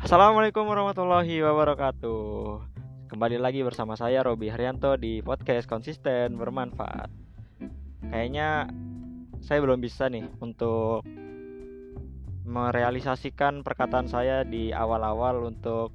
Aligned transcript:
Assalamualaikum 0.00 0.64
warahmatullahi 0.64 1.44
wabarakatuh. 1.44 2.24
Kembali 3.12 3.36
lagi 3.36 3.60
bersama 3.60 4.00
saya 4.00 4.24
Robi 4.24 4.48
Haryanto 4.48 4.96
di 4.96 5.20
podcast 5.20 5.68
konsisten 5.68 6.40
bermanfaat. 6.40 7.12
Kayaknya 8.08 8.72
saya 9.44 9.60
belum 9.60 9.84
bisa 9.84 10.08
nih 10.08 10.24
untuk 10.40 11.04
merealisasikan 12.48 13.60
perkataan 13.60 14.08
saya 14.08 14.40
di 14.40 14.72
awal-awal 14.72 15.44
untuk 15.52 15.92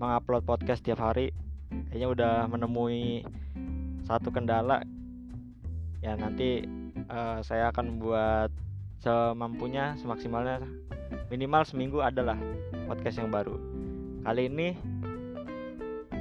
mengupload 0.00 0.48
podcast 0.48 0.80
tiap 0.80 1.04
hari. 1.04 1.28
Kayaknya 1.92 2.08
udah 2.08 2.34
menemui 2.48 3.20
satu 4.08 4.32
kendala. 4.32 4.80
Ya 6.00 6.16
nanti 6.16 6.64
uh, 7.12 7.44
saya 7.44 7.68
akan 7.68 8.00
buat 8.00 8.48
semampunya 9.00 9.96
semaksimalnya 9.96 10.60
minimal 11.32 11.64
seminggu 11.64 12.04
adalah 12.04 12.36
podcast 12.84 13.16
yang 13.24 13.32
baru. 13.32 13.56
Kali 14.20 14.52
ini 14.52 14.68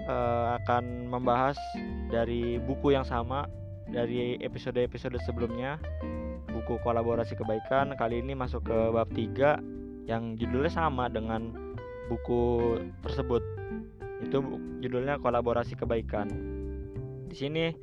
uh, 0.08 0.56
akan 0.64 1.12
membahas 1.12 1.60
dari 2.08 2.58
buku 2.64 2.96
yang 2.96 3.04
sama 3.04 3.46
dari 3.92 4.40
episode-episode 4.40 5.20
sebelumnya 5.28 5.78
buku 6.50 6.80
kolaborasi 6.82 7.36
kebaikan. 7.36 7.94
Kali 8.00 8.24
ini 8.24 8.34
masuk 8.34 8.72
ke 8.72 8.78
bab 8.96 9.12
3 9.12 10.08
yang 10.08 10.40
judulnya 10.40 10.72
sama 10.72 11.12
dengan 11.12 11.52
buku 12.08 12.76
tersebut. 13.04 13.44
Itu 14.24 14.40
judulnya 14.80 15.20
kolaborasi 15.20 15.76
kebaikan. 15.76 16.32
Di 17.28 17.36
sini 17.36 17.76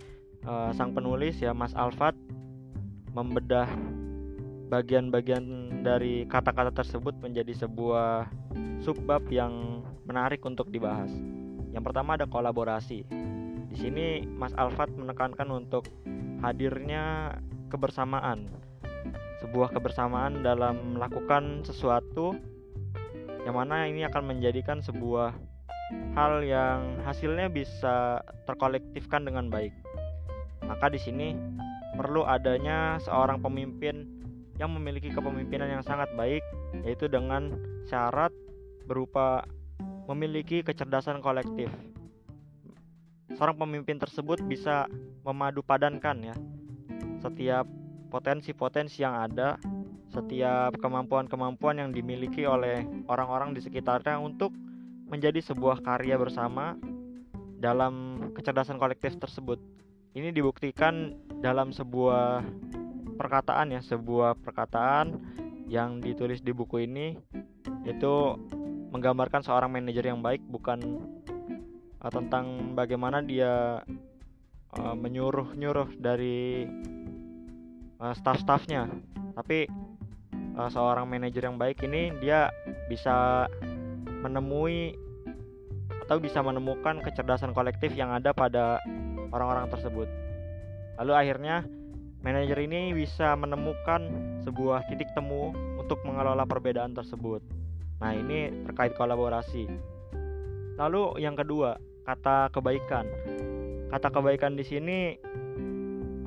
uh, 0.48 0.72
sang 0.72 0.96
penulis 0.96 1.36
ya 1.38 1.52
Mas 1.52 1.76
Alfat 1.76 2.16
membedah 3.12 3.70
bagian-bagian 4.66 5.44
dari 5.86 6.26
kata-kata 6.26 6.74
tersebut 6.74 7.14
menjadi 7.22 7.66
sebuah 7.66 8.26
subbab 8.82 9.30
yang 9.30 9.82
menarik 10.06 10.42
untuk 10.42 10.70
dibahas. 10.70 11.10
Yang 11.70 11.84
pertama 11.92 12.18
ada 12.18 12.26
kolaborasi. 12.26 13.06
Di 13.70 13.76
sini 13.76 14.24
Mas 14.26 14.54
Alfat 14.56 14.90
menekankan 14.94 15.50
untuk 15.50 15.86
hadirnya 16.42 17.36
kebersamaan. 17.68 18.50
Sebuah 19.44 19.70
kebersamaan 19.70 20.40
dalam 20.40 20.96
melakukan 20.96 21.62
sesuatu 21.62 22.34
yang 23.46 23.54
mana 23.54 23.86
ini 23.86 24.02
akan 24.02 24.34
menjadikan 24.34 24.82
sebuah 24.82 25.36
hal 26.18 26.42
yang 26.42 26.98
hasilnya 27.06 27.46
bisa 27.46 28.18
terkolektifkan 28.48 29.22
dengan 29.22 29.46
baik. 29.46 29.70
Maka 30.66 30.90
di 30.90 30.98
sini 30.98 31.36
perlu 31.94 32.26
adanya 32.26 32.98
seorang 32.98 33.38
pemimpin 33.38 34.15
yang 34.56 34.72
memiliki 34.72 35.12
kepemimpinan 35.12 35.68
yang 35.68 35.84
sangat 35.84 36.08
baik 36.16 36.40
yaitu 36.84 37.08
dengan 37.08 37.56
syarat 37.88 38.32
berupa 38.88 39.44
memiliki 40.06 40.62
kecerdasan 40.62 41.20
kolektif. 41.20 41.68
Seorang 43.36 43.58
pemimpin 43.58 44.00
tersebut 44.00 44.40
bisa 44.46 44.88
memadu 45.26 45.60
padankan 45.60 46.32
ya 46.32 46.36
setiap 47.20 47.66
potensi-potensi 48.08 49.02
yang 49.02 49.18
ada, 49.18 49.58
setiap 50.14 50.78
kemampuan-kemampuan 50.78 51.82
yang 51.82 51.90
dimiliki 51.90 52.46
oleh 52.46 52.86
orang-orang 53.10 53.52
di 53.52 53.60
sekitarnya 53.60 54.16
untuk 54.22 54.54
menjadi 55.10 55.42
sebuah 55.42 55.82
karya 55.82 56.16
bersama 56.18 56.78
dalam 57.58 58.26
kecerdasan 58.32 58.78
kolektif 58.78 59.18
tersebut. 59.18 59.58
Ini 60.16 60.32
dibuktikan 60.32 61.12
dalam 61.44 61.74
sebuah 61.74 62.40
perkataan 63.16 63.74
ya 63.74 63.80
sebuah 63.80 64.38
perkataan 64.44 65.18
yang 65.66 65.98
ditulis 65.98 66.44
di 66.44 66.54
buku 66.54 66.86
ini 66.86 67.18
itu 67.82 68.14
menggambarkan 68.94 69.42
seorang 69.42 69.72
manajer 69.72 70.06
yang 70.06 70.22
baik 70.22 70.40
bukan 70.46 70.78
uh, 72.00 72.12
tentang 72.12 72.76
bagaimana 72.78 73.20
dia 73.20 73.82
uh, 74.78 74.94
menyuruh-nyuruh 74.94 75.98
dari 75.98 76.64
uh, 77.98 78.14
staff-staffnya. 78.14 78.88
Tapi 79.36 79.66
uh, 80.56 80.70
seorang 80.70 81.10
manajer 81.10 81.50
yang 81.50 81.58
baik 81.58 81.82
ini 81.84 82.14
dia 82.22 82.48
bisa 82.86 83.46
menemui 84.22 84.94
atau 86.06 86.22
bisa 86.22 86.38
menemukan 86.38 87.02
kecerdasan 87.02 87.50
kolektif 87.50 87.90
yang 87.98 88.14
ada 88.14 88.30
pada 88.30 88.78
orang-orang 89.34 89.66
tersebut. 89.74 90.06
Lalu 91.02 91.12
akhirnya 91.12 91.66
Manajer 92.24 92.58
ini 92.64 92.96
bisa 92.96 93.36
menemukan 93.36 94.06
sebuah 94.44 94.88
titik 94.88 95.12
temu 95.12 95.52
untuk 95.76 96.00
mengelola 96.06 96.48
perbedaan 96.48 96.96
tersebut. 96.96 97.40
Nah, 98.00 98.12
ini 98.12 98.52
terkait 98.68 98.92
kolaborasi. 98.96 99.68
Lalu 100.76 101.24
yang 101.24 101.36
kedua, 101.36 101.80
kata 102.04 102.52
kebaikan. 102.52 103.08
Kata 103.88 104.08
kebaikan 104.12 104.58
di 104.58 104.64
sini 104.66 104.98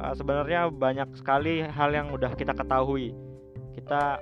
uh, 0.02 0.14
sebenarnya 0.16 0.72
banyak 0.72 1.14
sekali 1.14 1.62
hal 1.62 1.94
yang 1.94 2.10
udah 2.10 2.34
kita 2.34 2.56
ketahui. 2.56 3.14
Kita 3.78 4.18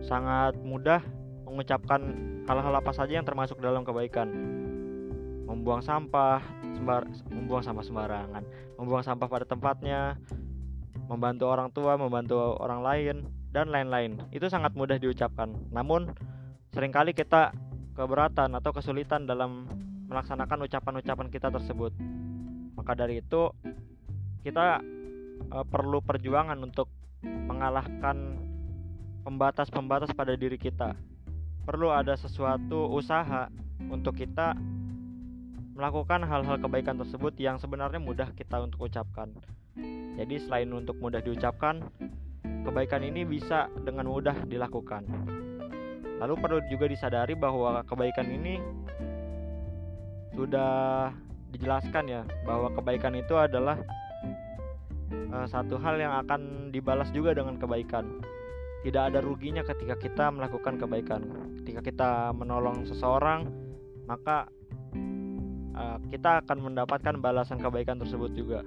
sangat 0.00 0.56
mudah 0.62 1.02
mengucapkan 1.44 2.00
hal-hal 2.46 2.74
apa 2.78 2.92
saja 2.94 3.18
yang 3.18 3.26
termasuk 3.26 3.58
dalam 3.58 3.82
kebaikan. 3.82 4.30
Membuang 5.46 5.82
sampah, 5.82 6.42
sembar 6.74 7.06
membuang 7.30 7.62
sampah 7.62 7.84
sembarangan, 7.84 8.42
membuang 8.78 9.04
sampah 9.06 9.28
pada 9.30 9.46
tempatnya, 9.46 10.18
membantu 11.06 11.44
orang 11.50 11.70
tua, 11.70 11.94
membantu 11.94 12.58
orang 12.58 12.80
lain, 12.82 13.16
dan 13.54 13.72
lain-lain. 13.72 14.20
Itu 14.34 14.50
sangat 14.50 14.74
mudah 14.76 15.00
diucapkan. 15.00 15.54
Namun, 15.72 16.12
sering 16.74 16.92
kali 16.92 17.16
kita 17.16 17.54
keberatan 17.96 18.52
atau 18.52 18.70
kesulitan 18.74 19.24
dalam 19.24 19.64
melaksanakan 20.10 20.68
ucapan-ucapan 20.68 21.28
kita 21.32 21.48
tersebut. 21.48 21.94
Maka 22.76 22.92
dari 22.92 23.24
itu, 23.24 23.48
kita 24.44 24.84
e, 25.48 25.58
perlu 25.66 26.04
perjuangan 26.04 26.58
untuk 26.60 26.92
mengalahkan 27.24 28.36
pembatas-pembatas 29.24 30.12
pada 30.12 30.36
diri 30.36 30.60
kita. 30.60 30.94
Perlu 31.66 31.90
ada 31.90 32.14
sesuatu 32.14 32.86
usaha 32.92 33.50
untuk 33.90 34.14
kita 34.14 34.54
melakukan 35.76 36.24
hal-hal 36.24 36.56
kebaikan 36.62 36.96
tersebut 36.96 37.36
yang 37.36 37.58
sebenarnya 37.58 37.98
mudah 37.98 38.30
kita 38.32 38.62
untuk 38.62 38.86
ucapkan. 38.86 39.32
Jadi 40.16 40.40
selain 40.40 40.72
untuk 40.72 40.96
mudah 40.98 41.20
diucapkan, 41.20 41.84
kebaikan 42.64 43.04
ini 43.04 43.28
bisa 43.28 43.68
dengan 43.84 44.08
mudah 44.08 44.34
dilakukan. 44.48 45.04
Lalu 46.16 46.34
perlu 46.40 46.58
juga 46.72 46.88
disadari 46.88 47.36
bahwa 47.36 47.84
kebaikan 47.84 48.24
ini 48.32 48.56
sudah 50.32 51.12
dijelaskan 51.52 52.04
ya 52.08 52.22
bahwa 52.44 52.68
kebaikan 52.72 53.16
itu 53.16 53.36
adalah 53.36 53.80
uh, 55.32 55.46
satu 55.48 55.80
hal 55.80 55.96
yang 55.96 56.12
akan 56.24 56.72
dibalas 56.72 57.08
juga 57.12 57.36
dengan 57.36 57.60
kebaikan. 57.60 58.20
Tidak 58.84 59.02
ada 59.12 59.18
ruginya 59.18 59.66
ketika 59.66 59.98
kita 59.98 60.30
melakukan 60.30 60.78
kebaikan. 60.78 61.22
Ketika 61.62 61.80
kita 61.82 62.10
menolong 62.32 62.86
seseorang, 62.86 63.50
maka 64.06 64.46
uh, 65.74 65.98
kita 66.08 66.44
akan 66.44 66.70
mendapatkan 66.70 67.18
balasan 67.18 67.58
kebaikan 67.58 67.98
tersebut 67.98 68.30
juga. 68.32 68.62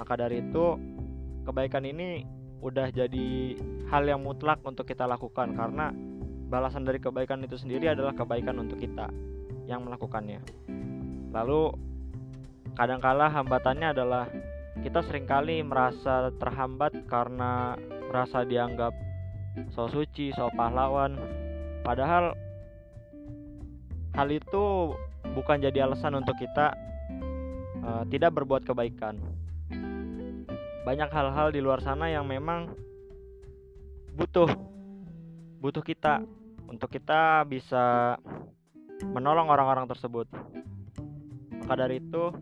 Maka 0.00 0.16
dari 0.16 0.40
itu 0.40 0.80
kebaikan 1.44 1.84
ini 1.84 2.24
udah 2.64 2.88
jadi 2.88 3.56
hal 3.92 4.08
yang 4.08 4.24
mutlak 4.24 4.64
untuk 4.64 4.88
kita 4.88 5.04
lakukan 5.04 5.52
karena 5.52 5.92
balasan 6.48 6.88
dari 6.88 6.96
kebaikan 6.96 7.44
itu 7.44 7.60
sendiri 7.60 7.92
adalah 7.92 8.16
kebaikan 8.16 8.56
untuk 8.56 8.80
kita 8.80 9.12
yang 9.68 9.84
melakukannya. 9.84 10.40
Lalu 11.36 11.76
kadangkala 12.80 13.28
hambatannya 13.28 13.92
adalah 13.92 14.24
kita 14.80 15.04
sering 15.04 15.28
kali 15.28 15.60
merasa 15.60 16.32
terhambat 16.40 16.96
karena 17.04 17.76
merasa 18.08 18.40
dianggap 18.42 18.96
so 19.76 19.84
suci, 19.92 20.32
so 20.32 20.48
pahlawan. 20.56 21.20
Padahal 21.84 22.32
hal 24.16 24.28
itu 24.32 24.96
bukan 25.36 25.60
jadi 25.60 25.84
alasan 25.84 26.18
untuk 26.18 26.34
kita 26.40 26.72
uh, 27.84 28.02
tidak 28.10 28.34
berbuat 28.34 28.66
kebaikan 28.66 29.29
banyak 30.80 31.10
hal-hal 31.12 31.52
di 31.52 31.60
luar 31.60 31.84
sana 31.84 32.08
yang 32.08 32.24
memang 32.24 32.72
butuh 34.16 34.48
butuh 35.60 35.84
kita 35.84 36.24
untuk 36.64 36.88
kita 36.88 37.44
bisa 37.44 38.16
menolong 39.04 39.52
orang-orang 39.52 39.84
tersebut. 39.88 40.28
Maka 41.64 41.74
dari 41.86 42.00
itu 42.00 42.32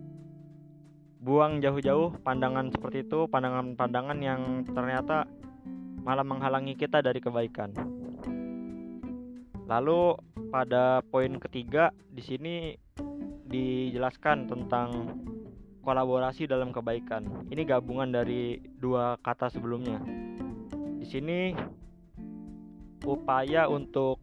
buang 1.18 1.58
jauh-jauh 1.58 2.14
pandangan 2.22 2.70
seperti 2.70 3.02
itu, 3.02 3.26
pandangan-pandangan 3.26 4.18
yang 4.22 4.62
ternyata 4.70 5.26
malah 6.06 6.22
menghalangi 6.22 6.78
kita 6.78 7.02
dari 7.02 7.18
kebaikan. 7.18 7.74
Lalu 9.68 10.16
pada 10.48 11.04
poin 11.04 11.36
ketiga 11.36 11.92
di 12.08 12.22
sini 12.24 12.56
dijelaskan 13.48 14.48
tentang 14.48 14.88
kolaborasi 15.88 16.44
dalam 16.44 16.68
kebaikan. 16.68 17.48
Ini 17.48 17.64
gabungan 17.64 18.12
dari 18.12 18.60
dua 18.76 19.16
kata 19.24 19.48
sebelumnya. 19.48 19.96
Di 21.00 21.08
sini 21.08 21.56
upaya 23.08 23.64
untuk 23.72 24.20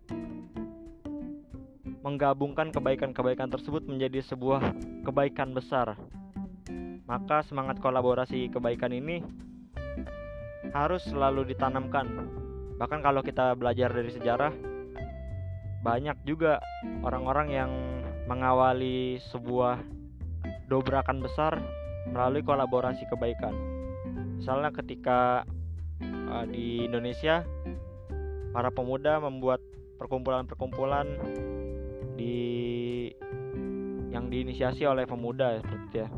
menggabungkan 2.06 2.70
kebaikan-kebaikan 2.70 3.50
tersebut 3.50 3.90
menjadi 3.90 4.22
sebuah 4.22 4.62
kebaikan 5.10 5.58
besar. 5.58 5.98
Maka 7.10 7.42
semangat 7.42 7.82
kolaborasi 7.82 8.54
kebaikan 8.54 8.94
ini 8.94 9.26
harus 10.70 11.02
selalu 11.10 11.50
ditanamkan. 11.50 12.30
Bahkan 12.78 13.02
kalau 13.02 13.26
kita 13.26 13.58
belajar 13.58 13.90
dari 13.90 14.14
sejarah, 14.14 14.54
banyak 15.82 16.30
juga 16.30 16.62
orang-orang 17.02 17.48
yang 17.50 17.72
mengawali 18.30 19.18
sebuah 19.34 19.82
dobrakan 20.68 21.22
besar 21.22 21.62
melalui 22.10 22.46
kolaborasi 22.46 23.06
kebaikan. 23.10 23.54
Misalnya 24.38 24.70
ketika 24.74 25.44
uh, 26.30 26.46
di 26.46 26.86
Indonesia 26.86 27.46
para 28.54 28.70
pemuda 28.72 29.20
membuat 29.20 29.60
perkumpulan-perkumpulan 29.98 31.08
di 32.16 32.36
yang 34.12 34.32
diinisiasi 34.32 34.88
oleh 34.88 35.04
pemuda 35.04 35.60
seperti 35.60 35.84
itu 35.92 35.98
ya 36.08 36.10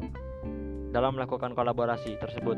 dalam 0.94 1.18
melakukan 1.18 1.58
kolaborasi 1.58 2.14
tersebut 2.22 2.58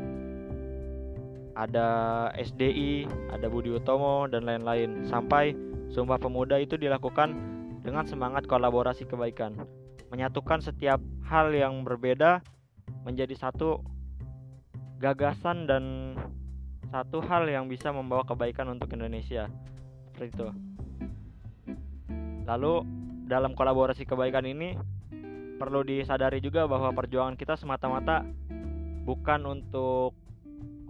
ada 1.56 1.88
SDI, 2.36 3.04
ada 3.34 3.50
Budi 3.50 3.74
Utomo 3.74 4.24
dan 4.30 4.48
lain-lain 4.48 5.04
sampai 5.08 5.52
Sumpah 5.90 6.22
Pemuda 6.22 6.54
itu 6.56 6.78
dilakukan 6.78 7.34
dengan 7.82 8.06
semangat 8.06 8.46
kolaborasi 8.46 9.04
kebaikan 9.10 9.58
menyatukan 10.10 10.62
setiap 10.62 11.02
hal 11.30 11.54
yang 11.54 11.86
berbeda 11.86 12.42
menjadi 13.06 13.38
satu 13.38 13.78
gagasan 14.98 15.70
dan 15.70 15.84
satu 16.90 17.22
hal 17.22 17.46
yang 17.46 17.70
bisa 17.70 17.94
membawa 17.94 18.26
kebaikan 18.26 18.66
untuk 18.74 18.90
Indonesia 18.90 19.46
seperti 20.10 20.34
itu 20.34 20.48
lalu 22.50 22.82
dalam 23.30 23.54
kolaborasi 23.54 24.02
kebaikan 24.02 24.42
ini 24.42 24.74
perlu 25.60 25.86
disadari 25.86 26.42
juga 26.42 26.66
bahwa 26.66 26.90
perjuangan 26.90 27.38
kita 27.38 27.54
semata-mata 27.54 28.26
bukan 29.06 29.44
untuk 29.46 30.16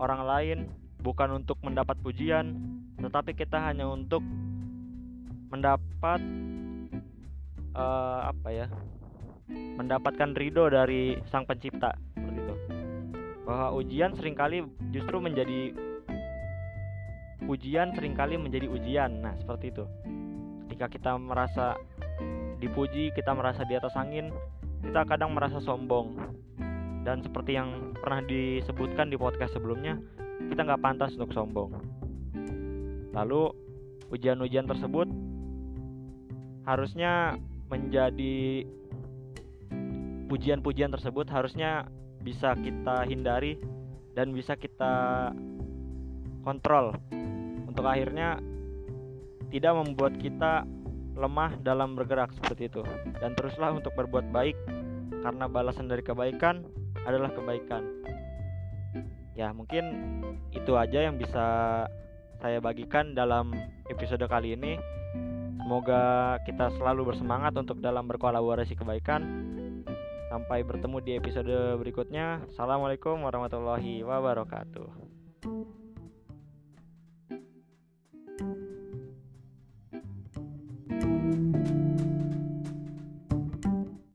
orang 0.01 0.23
lain, 0.25 0.59
bukan 1.03 1.43
untuk 1.43 1.61
mendapat 1.61 1.99
pujian, 2.01 2.57
tetapi 2.97 3.37
kita 3.37 3.61
hanya 3.61 3.91
untuk 3.91 4.25
mendapat 5.51 6.23
uh, 7.75 8.31
apa 8.31 8.49
ya? 8.55 8.67
Mendapatkan 9.81 10.37
ridho 10.37 10.69
dari 10.69 11.17
sang 11.33 11.49
pencipta 11.49 11.97
seperti 12.13 12.39
itu. 12.45 12.55
Bahwa 13.49 13.73
ujian 13.81 14.13
sering 14.13 14.37
kali 14.37 14.61
justru 14.93 15.17
menjadi 15.17 15.73
pujian 17.49 17.97
sering 17.97 18.13
kali 18.13 18.37
menjadi 18.37 18.69
ujian. 18.69 19.25
Nah, 19.25 19.33
seperti 19.41 19.73
itu. 19.73 19.89
Ketika 20.69 20.87
kita 20.93 21.13
merasa 21.17 21.81
dipuji, 22.61 23.11
kita 23.17 23.33
merasa 23.33 23.65
di 23.65 23.75
atas 23.75 23.97
angin, 23.97 24.29
kita 24.85 25.09
kadang 25.09 25.33
merasa 25.33 25.59
sombong. 25.59 26.15
Dan 27.01 27.25
seperti 27.25 27.57
yang 27.57 27.97
pernah 27.97 28.21
disebutkan 28.21 29.09
di 29.09 29.17
podcast 29.17 29.57
sebelumnya, 29.57 29.97
kita 30.53 30.61
nggak 30.61 30.85
pantas 30.85 31.17
untuk 31.17 31.33
sombong. 31.33 31.81
Lalu 33.17 33.51
ujian-ujian 34.13 34.69
tersebut 34.69 35.09
harusnya 36.69 37.41
menjadi 37.73 38.67
pujian-pujian 40.31 40.95
tersebut 40.95 41.27
harusnya 41.27 41.91
bisa 42.23 42.55
kita 42.55 43.03
hindari 43.11 43.59
dan 44.15 44.31
bisa 44.31 44.55
kita 44.55 45.27
kontrol. 46.47 46.95
Untuk 47.67 47.83
akhirnya 47.83 48.39
tidak 49.51 49.75
membuat 49.75 50.15
kita 50.23 50.63
lemah 51.19 51.59
dalam 51.67 51.99
bergerak 51.99 52.31
seperti 52.39 52.71
itu. 52.71 52.87
Dan 53.19 53.35
teruslah 53.35 53.75
untuk 53.75 53.91
berbuat 53.99 54.31
baik 54.31 54.55
karena 55.27 55.51
balasan 55.51 55.91
dari 55.91 56.07
kebaikan 56.07 56.63
adalah 57.03 57.35
kebaikan. 57.35 57.83
Ya 59.35 59.51
mungkin 59.51 59.85
itu 60.55 60.79
aja 60.79 61.11
yang 61.11 61.19
bisa 61.19 61.87
saya 62.39 62.59
bagikan 62.63 63.19
dalam 63.19 63.51
episode 63.91 64.23
kali 64.31 64.55
ini. 64.55 64.79
Semoga 65.61 66.39
kita 66.43 66.73
selalu 66.79 67.15
bersemangat 67.15 67.55
untuk 67.55 67.79
dalam 67.79 68.11
berkolaborasi 68.11 68.75
kebaikan 68.75 69.23
sampai 70.31 70.63
bertemu 70.63 70.97
di 71.03 71.13
episode 71.19 71.75
berikutnya. 71.83 72.47
Assalamualaikum 72.47 73.19
warahmatullahi 73.27 74.07
wabarakatuh 74.07 75.20